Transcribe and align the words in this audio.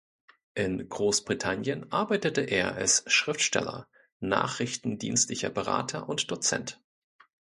In 0.55 0.89
Großbritannien 0.89 1.91
arbeitete 1.91 2.41
er 2.41 2.73
als 2.73 3.03
Schriftsteller, 3.05 3.87
nachrichtendienstlicher 4.19 5.51
Berater 5.51 6.09
und 6.09 6.31
Dozent. 6.31 6.81